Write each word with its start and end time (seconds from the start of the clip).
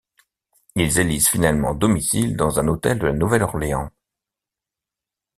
Ils 0.75 0.97
élisent 0.99 1.29
finalement 1.29 1.75
domicile 1.75 2.35
dans 2.35 2.59
un 2.59 2.67
hôtel 2.67 2.97
de 2.97 3.05
La 3.05 3.13
Nouvelle-Orléans. 3.13 3.91